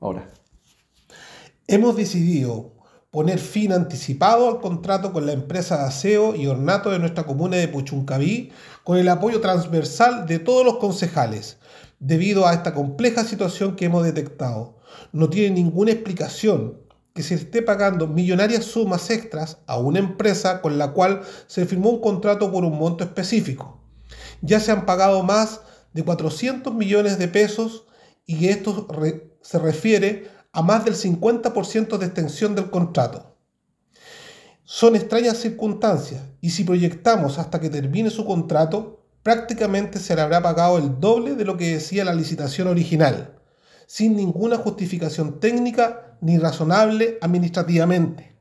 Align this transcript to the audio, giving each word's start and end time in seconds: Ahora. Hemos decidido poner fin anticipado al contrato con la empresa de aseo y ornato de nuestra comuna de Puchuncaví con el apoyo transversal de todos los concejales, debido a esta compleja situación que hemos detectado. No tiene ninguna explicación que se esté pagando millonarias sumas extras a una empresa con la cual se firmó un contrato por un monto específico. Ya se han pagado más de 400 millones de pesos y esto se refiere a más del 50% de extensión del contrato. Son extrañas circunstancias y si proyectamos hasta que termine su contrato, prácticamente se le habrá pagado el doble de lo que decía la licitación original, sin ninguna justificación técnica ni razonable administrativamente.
Ahora. 0.00 0.28
Hemos 1.66 1.94
decidido 1.94 2.72
poner 3.10 3.38
fin 3.38 3.72
anticipado 3.72 4.48
al 4.48 4.60
contrato 4.60 5.12
con 5.12 5.26
la 5.26 5.32
empresa 5.32 5.78
de 5.78 5.84
aseo 5.84 6.34
y 6.34 6.46
ornato 6.46 6.90
de 6.90 6.98
nuestra 6.98 7.24
comuna 7.24 7.56
de 7.56 7.68
Puchuncaví 7.68 8.50
con 8.82 8.98
el 8.98 9.08
apoyo 9.08 9.40
transversal 9.40 10.26
de 10.26 10.38
todos 10.38 10.64
los 10.64 10.78
concejales, 10.78 11.58
debido 11.98 12.46
a 12.46 12.54
esta 12.54 12.72
compleja 12.72 13.24
situación 13.24 13.76
que 13.76 13.84
hemos 13.84 14.04
detectado. 14.04 14.78
No 15.12 15.28
tiene 15.28 15.56
ninguna 15.56 15.92
explicación 15.92 16.78
que 17.14 17.22
se 17.22 17.34
esté 17.34 17.62
pagando 17.62 18.06
millonarias 18.06 18.64
sumas 18.64 19.10
extras 19.10 19.58
a 19.66 19.76
una 19.76 19.98
empresa 19.98 20.62
con 20.62 20.78
la 20.78 20.92
cual 20.92 21.22
se 21.46 21.66
firmó 21.66 21.90
un 21.90 22.00
contrato 22.00 22.50
por 22.50 22.64
un 22.64 22.78
monto 22.78 23.04
específico. 23.04 23.80
Ya 24.40 24.60
se 24.60 24.70
han 24.70 24.86
pagado 24.86 25.22
más 25.22 25.60
de 25.92 26.04
400 26.04 26.72
millones 26.72 27.18
de 27.18 27.28
pesos 27.28 27.84
y 28.30 28.46
esto 28.48 28.86
se 29.42 29.58
refiere 29.58 30.30
a 30.52 30.62
más 30.62 30.84
del 30.84 30.94
50% 30.94 31.98
de 31.98 32.06
extensión 32.06 32.54
del 32.54 32.70
contrato. 32.70 33.36
Son 34.62 34.94
extrañas 34.94 35.38
circunstancias 35.38 36.22
y 36.40 36.50
si 36.50 36.62
proyectamos 36.62 37.40
hasta 37.40 37.60
que 37.60 37.70
termine 37.70 38.08
su 38.08 38.24
contrato, 38.24 39.04
prácticamente 39.24 39.98
se 39.98 40.14
le 40.14 40.20
habrá 40.22 40.40
pagado 40.40 40.78
el 40.78 41.00
doble 41.00 41.34
de 41.34 41.44
lo 41.44 41.56
que 41.56 41.72
decía 41.72 42.04
la 42.04 42.14
licitación 42.14 42.68
original, 42.68 43.36
sin 43.88 44.14
ninguna 44.14 44.58
justificación 44.58 45.40
técnica 45.40 46.16
ni 46.20 46.38
razonable 46.38 47.18
administrativamente. 47.20 48.36